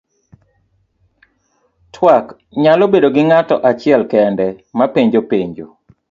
Twak 1.93 2.27
nyalo 2.61 2.85
bedo 2.93 3.07
gi 3.15 3.23
ng'ato 3.29 3.55
achiel 3.69 4.01
kende 4.11 4.47
mapenjo 4.77 5.21
penjo. 5.31 5.67